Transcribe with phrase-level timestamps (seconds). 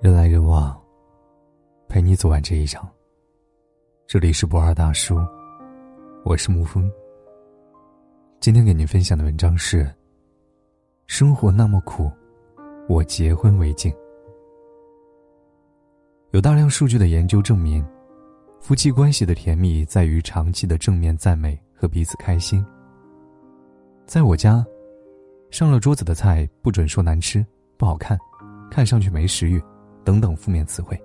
[0.00, 0.74] 人来人往，
[1.86, 2.88] 陪你走完这一场。
[4.06, 5.18] 这里是不二大叔，
[6.24, 6.90] 我是沐风。
[8.40, 9.86] 今天给您分享的文章是：
[11.06, 12.10] 生活那么苦，
[12.88, 13.94] 我结婚为敬。
[16.30, 17.86] 有大量数据的研究证明，
[18.58, 22.64] 夫妻关系的甜蜜在于长期的正面赞美和彼此开心。
[24.06, 24.64] 在我家，
[25.50, 27.44] 上了桌子的菜不准说难吃、
[27.76, 28.18] 不好看、
[28.70, 29.62] 看上去没食欲
[30.10, 31.00] 等等负面词汇。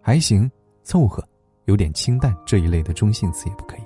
[0.00, 0.50] 还行、
[0.82, 1.22] 凑合、
[1.66, 3.80] 有点清淡这一类的中性词也不可以，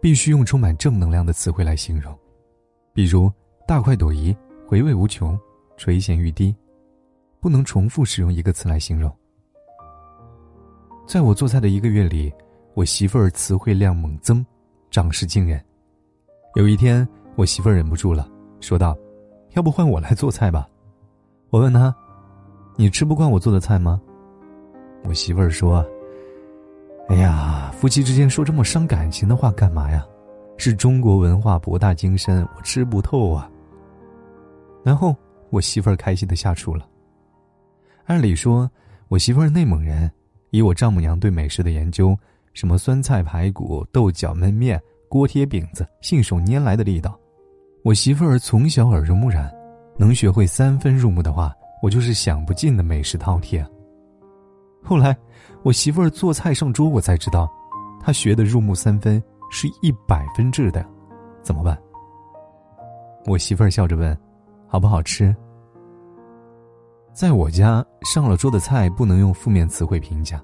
[0.00, 2.18] 必须用充满正能量的词汇来形容，
[2.94, 3.30] 比如
[3.68, 4.34] 大快朵颐、
[4.66, 5.38] 回味无穷、
[5.76, 6.56] 垂涎欲滴，
[7.40, 9.14] 不能重复使用一个词来形容。
[11.06, 12.32] 在我做菜的一个月里，
[12.72, 14.44] 我媳妇儿词汇量猛增，
[14.90, 15.62] 长势惊人。
[16.54, 18.26] 有一天，我媳妇儿忍不住了，
[18.60, 18.96] 说道
[19.52, 20.66] ：“要不换我来做菜吧？”
[21.50, 21.94] 我问她
[22.76, 24.00] ：“你吃不惯我做的菜吗？”
[25.04, 25.84] 我媳妇儿说
[27.08, 30.04] ：“哎呀，夫妻之间说这么伤感情的话干嘛呀？
[30.56, 33.50] 是中国文化博大精深，我吃不透啊。”
[34.84, 35.14] 然后
[35.50, 36.86] 我媳妇儿开心的下厨了。
[38.06, 38.70] 按理说，
[39.08, 40.10] 我媳妇儿内蒙人，
[40.50, 42.16] 以我丈母娘对美食的研究，
[42.52, 44.80] 什么酸菜排骨、豆角焖面。
[45.06, 47.16] 锅贴饼子，信手拈来的力道。
[47.84, 49.48] 我媳妇儿从小耳濡目染，
[49.96, 51.54] 能学会三分入目的话，
[51.84, 53.62] 我就是享不尽的美食饕餮。
[54.82, 55.14] 后来，
[55.62, 57.46] 我媳妇儿做菜上桌，我才知道，
[58.00, 60.82] 她学的入木三分是一百分制的，
[61.42, 61.78] 怎么办？
[63.26, 64.18] 我媳妇儿笑着问
[64.66, 65.36] ：“好不好吃？”
[67.12, 67.84] 在我家，
[68.14, 70.42] 上了桌的菜不能用负面词汇评价。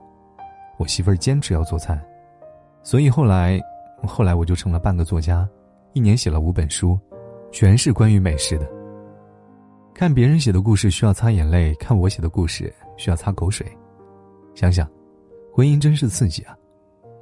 [0.76, 1.98] 我媳妇儿坚持要做菜，
[2.82, 3.58] 所以后来。
[4.06, 5.48] 后来我就成了半个作家，
[5.94, 6.98] 一年写了五本书，
[7.50, 8.79] 全是关于美食的。
[10.00, 13.70] 看别人写的故事需要擦眼泪，看我写的故事需要擦口水。
[14.54, 14.90] 想想，
[15.52, 16.56] 婚姻真是刺激啊！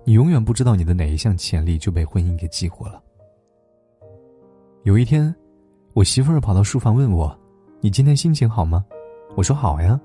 [0.04, 3.02] 你永远不知道你的哪一项潜力就被婚姻给激活了。
[4.84, 5.34] 有一天，
[5.92, 7.36] 我媳妇儿跑到书房问我
[7.82, 8.86] ：“你今天心情好吗？”
[9.34, 10.00] 我说：“好呀。”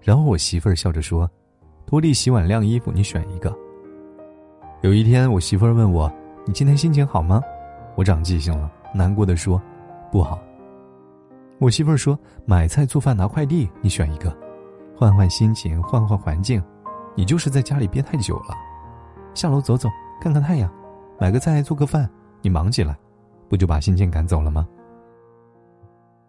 [0.00, 1.28] 然后我媳妇儿笑着说
[1.84, 3.52] ：“拖地、洗碗、晾衣服，你选一个。”
[4.82, 6.08] 有一天，我媳妇儿问我
[6.46, 7.42] ：“你今天心情好吗？”
[7.98, 9.60] 我长记性了，难过的说
[10.12, 10.38] ：“不好。”
[11.60, 14.36] 我媳妇儿说：“买菜、做饭、拿快递，你选一个，
[14.96, 16.62] 换换心情，换换环境。
[17.16, 18.54] 你就是在家里憋太久了，
[19.34, 19.88] 下楼走走，
[20.20, 20.72] 看看太阳，
[21.18, 22.08] 买个菜，做个饭，
[22.42, 22.96] 你忙起来，
[23.48, 24.68] 不就把心情赶走了吗？”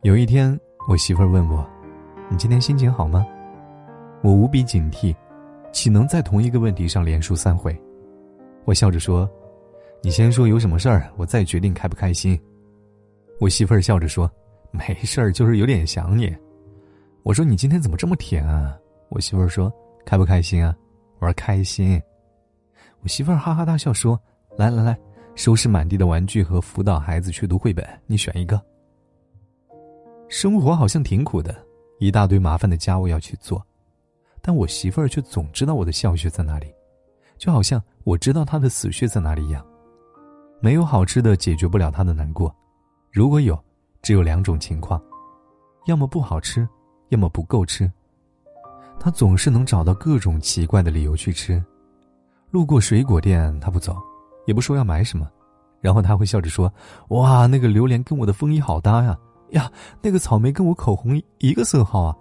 [0.02, 1.64] 有一天，我媳妇儿问我
[2.28, 3.24] ：“你今天心情好吗？”
[4.24, 5.16] 我无比警惕，
[5.72, 7.80] 岂能在同一个问题上连输三回？
[8.66, 9.30] 我笑着说
[10.02, 12.40] ：“你先说有什么事儿，我再决定开不开心。”
[13.40, 14.30] 我媳妇儿笑着说
[14.72, 16.36] ：“没事儿，就是有点想你。”
[17.24, 18.78] 我说：“你今天怎么这么甜啊？”
[19.10, 19.72] 我媳妇儿说
[20.06, 20.76] ：“开不开心啊？”
[21.20, 22.02] 我说：“开心。”
[23.02, 24.20] 我媳妇儿哈哈大笑说
[24.58, 24.98] ：“来来来，
[25.36, 28.62] 收拾满地的玩具和辅导孩子去读绘本，你选一个。”
[30.30, 31.56] 生活好像挺苦的，
[32.00, 33.66] 一大堆麻烦的家务要去做，
[34.42, 36.68] 但我媳妇儿却总知道我的笑穴在哪里。
[37.38, 39.66] 就好像我知道她的死穴在哪里一样，
[40.62, 42.54] 没有好吃的解决不了她的难过，
[43.12, 43.58] 如果有，
[44.02, 45.02] 只有两种情况，
[45.86, 46.68] 要么不好吃，
[47.10, 47.92] 要么不够吃。
[49.00, 51.64] 他总是能找到各种奇怪的理由去吃。
[52.52, 53.96] 路过水果店，他不走，
[54.46, 55.30] 也不说要买什么，
[55.82, 56.72] 然后他会笑着说
[57.10, 59.18] ：“哇，那个榴莲跟我的风衣好搭呀！
[59.52, 59.72] 呀，
[60.02, 62.16] 那个草莓跟我口红一个色号啊！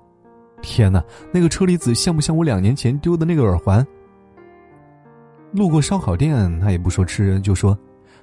[0.63, 1.03] 天哪，
[1.33, 3.87] 那个车厘子像不像我两年前丢的那个耳环？”
[5.53, 7.77] 路过烧烤店，他也不说吃，就说：“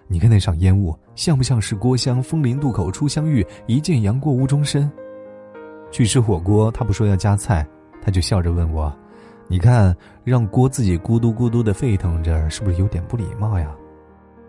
[0.08, 4.90] 你看那场烟雾，像不像是郭襄风林渡口初相遇，一见杨过误终身？”
[5.92, 7.66] 去吃火锅，他不说要加菜，
[8.02, 8.94] 他就笑着问我
[9.48, 13.74] ：“你看让锅自己咕嘟咕嘟的沸腾着，是不是有点不礼貌呀？”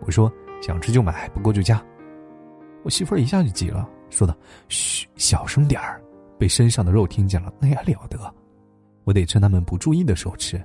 [0.05, 0.31] 我说
[0.61, 1.83] ：“想吃就买，不够就加。”
[2.85, 4.37] 我媳妇儿一下就急了，说道
[4.69, 6.01] ：“嘘，小声点儿，
[6.39, 8.19] 被身上的肉听见了，那还了得！
[9.05, 10.61] 我得趁他们不注意的时候吃。”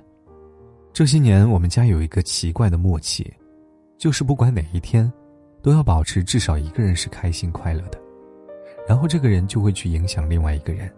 [0.92, 3.32] 这些年，我们家有一个奇怪的默契，
[4.02, 5.08] 就是不管哪一天，
[5.62, 7.96] 都要保持至少一个人是开心快乐的，
[8.84, 10.92] 然后这个人就会去影响另外一个人。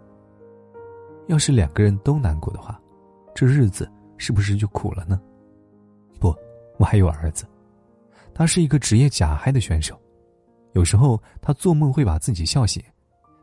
[1.27, 2.81] 要是两个人都难过的话，
[3.35, 3.87] 这日子
[4.17, 5.21] 是不是就苦了呢？
[6.19, 6.35] 不，
[6.79, 7.45] 我还有儿子，
[8.33, 9.95] 他是一个职业假嗨的选手，
[10.73, 12.81] 有时候他做梦会把自己笑醒，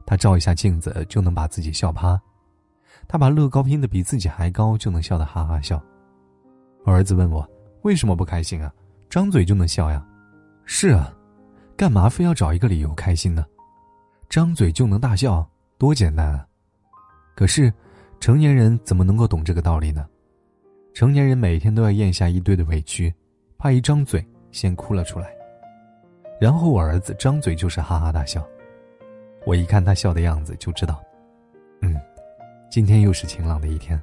[0.04, 2.20] 他照一下镜子就能把自己笑趴，
[3.06, 5.80] 他把乐高拼的比自己还高就能笑得哈哈笑。
[6.82, 7.48] 我儿子问我
[7.82, 8.74] 为什么不开心啊？
[9.12, 10.02] 张嘴就能笑呀？
[10.64, 11.14] 是啊，
[11.76, 13.44] 干嘛非要找一个理由开心呢？
[14.30, 16.46] 张嘴就能大笑，多简单啊！
[17.36, 17.70] 可是，
[18.20, 20.08] 成年人怎么能够懂这个道理呢？
[20.94, 23.14] 成年人每天都要咽下一堆的委屈，
[23.58, 25.30] 怕一张嘴先哭了出来。
[26.40, 28.42] 然后我儿子张嘴就是哈哈大笑，
[29.44, 31.04] 我一看他笑的样子就知道，
[31.82, 32.00] 嗯，
[32.70, 34.02] 今天又是晴朗的一天。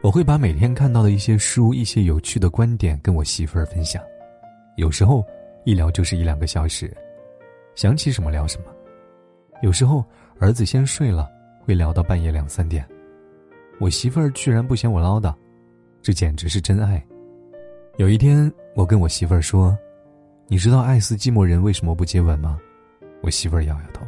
[0.00, 4.02] 我会把每天看到的一些书、一些有趣的观点跟我媳妇儿分享，
[4.80, 5.22] 有时候
[5.64, 6.90] 一聊就是一两个小时，
[7.74, 8.72] 想起什么聊什么。
[9.60, 10.02] 有时候
[10.38, 11.28] 儿子先睡了，
[11.60, 12.82] 会聊到半夜两三点。
[13.78, 15.34] 我媳妇儿居然不嫌我唠叨，
[16.00, 17.04] 这简直是真爱。
[17.98, 19.76] 有一天，我跟我媳妇儿说
[20.48, 22.58] ：“你知道爱斯基摩人为什么不接吻吗？”
[23.20, 24.02] 我媳妇儿摇摇头。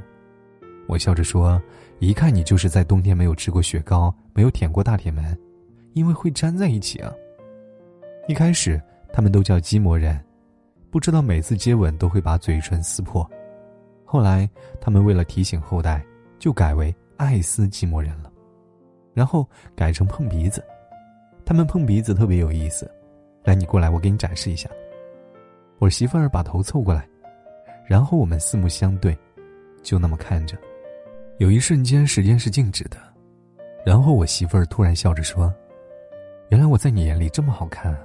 [0.86, 1.62] 我笑着说
[2.00, 5.38] ：“一看你就是在冬天没有吃过雪糕，没有舔过大铁门。”
[5.92, 7.12] 因为会粘在一起啊。
[8.26, 8.80] 一开始
[9.12, 10.18] 他们都叫基摩人，
[10.92, 13.28] 不知道每次接吻都会把嘴唇撕破。
[14.04, 14.46] 后来
[14.78, 16.04] 他们为了提醒后代，
[16.38, 18.30] 就改为爱斯基摩人了，
[19.14, 20.62] 然后改成碰鼻子。
[21.46, 22.88] 他们碰鼻子特别有意思，
[23.42, 24.68] 来，你过来，我给你展示一下。
[25.78, 27.08] 我媳妇儿把头凑过来，
[27.86, 29.16] 然后我们四目相对，
[29.82, 30.58] 就那么看着。
[31.38, 32.98] 有一瞬间时间是静止的，
[33.82, 35.50] 然后我媳妇儿突然笑着说。
[36.50, 38.00] 原来我在你眼里这么好看啊，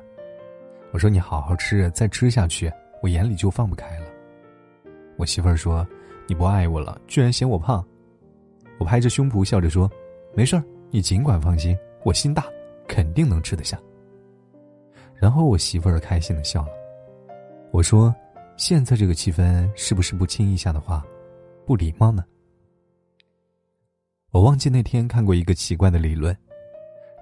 [0.92, 4.06] 我说你好好吃，再吃下去，我眼里就放不开了。
[5.18, 5.86] 我媳妇儿说
[6.28, 7.86] ：“你不爱我了，居然嫌我胖。”
[8.80, 9.90] 我拍着胸脯笑着说
[10.34, 12.46] ：“没事儿，你尽管放心，我心大，
[12.88, 13.80] 肯定能吃得下。”
[15.20, 16.72] 然后我媳妇儿开心的笑了。
[17.72, 18.16] 我说
[18.56, 21.04] ：“现在这个气氛是不是不亲一下的话，
[21.66, 22.24] 不礼貌呢？”
[24.32, 26.36] 我忘记那天看过一个奇怪的理论。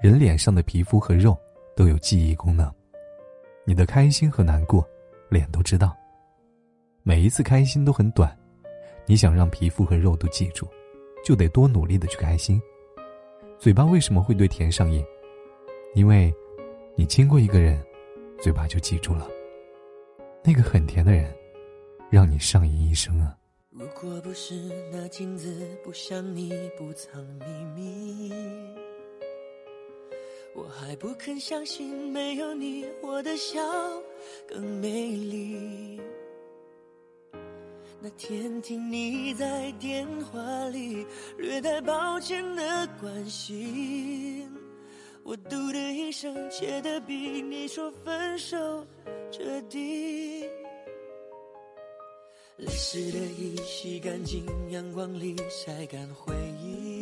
[0.02, 1.36] 人脸上的皮肤和肉
[1.76, 2.72] 都有记忆功能，
[3.68, 4.88] 你的开心和难过，
[5.30, 5.98] 脸都知道。
[7.02, 8.38] 每一次开心都很短，
[9.08, 10.68] 你想让皮肤和肉都记住，
[11.24, 12.62] 就得多努力的去开心。
[13.58, 15.04] 嘴巴为什么会对甜上瘾？
[15.96, 16.32] 因为，
[16.96, 17.84] 你亲过一个人，
[18.40, 19.28] 嘴巴就记住了。
[20.44, 21.36] 那个很甜的人，
[22.12, 23.36] 让你上瘾一生啊。
[23.72, 24.54] 如果不是
[24.92, 27.46] 那镜子不像你不藏秘
[27.76, 28.32] 密。
[30.56, 33.60] 我还不肯相信，没有你，我的笑
[34.48, 36.00] 更美丽。
[38.00, 41.06] 那天听你在电话里
[41.38, 44.50] 略带抱歉的关心，
[45.24, 48.56] 我嘟的一声，切的比你说分手
[49.32, 50.48] 彻底。
[52.58, 56.95] 泪湿的衣洗干净，阳光里晒干回忆。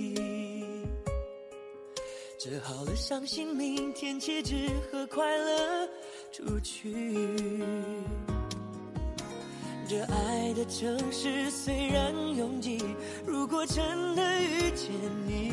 [2.54, 5.90] 折好了伤心，明天起只和快乐
[6.32, 6.94] 出去。
[9.88, 12.80] 这爱的城市虽然拥挤，
[13.26, 14.92] 如果真的遇见
[15.26, 15.52] 你，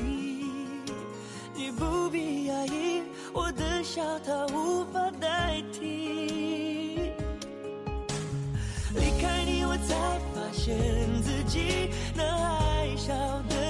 [1.55, 3.03] 你不必压抑，
[3.33, 6.99] 我的笑它无法代替。
[8.95, 9.97] 离开你，我才
[10.35, 10.77] 发现
[11.23, 13.15] 自己那爱笑
[13.49, 13.70] 的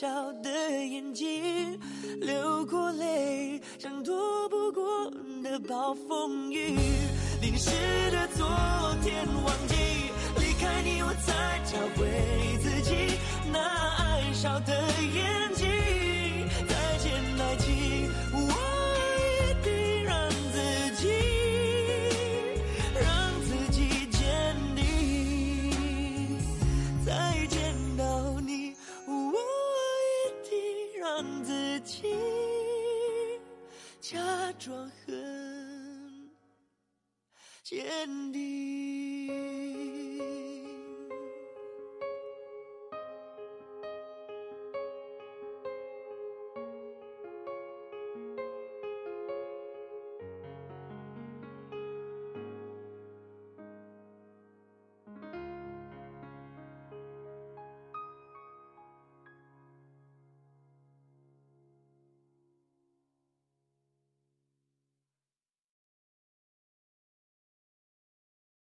[0.00, 0.06] 笑
[0.44, 0.48] 的
[0.84, 1.76] 眼睛，
[2.20, 5.10] 流过泪，像躲不过
[5.42, 6.78] 的暴风雨。
[7.42, 7.72] 淋湿
[8.12, 8.46] 的昨
[9.02, 9.74] 天，忘记
[10.38, 12.06] 离开你，我才找回
[12.62, 13.18] 自己
[13.52, 15.66] 那爱笑的眼睛。
[16.68, 18.07] 再见，爱情，
[34.68, 36.30] 装很
[37.64, 38.77] 坚定。